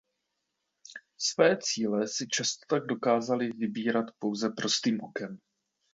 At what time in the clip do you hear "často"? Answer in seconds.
2.27-2.65